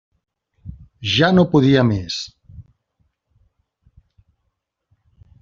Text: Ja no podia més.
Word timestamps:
Ja 1.15 1.29
no 1.35 1.43
podia 1.51 1.83
més. 1.89 2.17